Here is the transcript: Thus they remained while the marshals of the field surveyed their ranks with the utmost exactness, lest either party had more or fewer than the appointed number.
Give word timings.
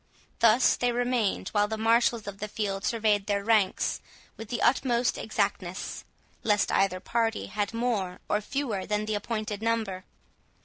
Thus 0.39 0.77
they 0.77 0.91
remained 0.91 1.49
while 1.49 1.67
the 1.67 1.77
marshals 1.77 2.25
of 2.25 2.39
the 2.39 2.47
field 2.47 2.83
surveyed 2.83 3.27
their 3.27 3.43
ranks 3.43 4.01
with 4.35 4.49
the 4.49 4.59
utmost 4.59 5.15
exactness, 5.15 6.05
lest 6.43 6.71
either 6.71 6.99
party 6.99 7.45
had 7.45 7.71
more 7.71 8.19
or 8.27 8.41
fewer 8.41 8.87
than 8.87 9.05
the 9.05 9.13
appointed 9.13 9.61
number. 9.61 10.05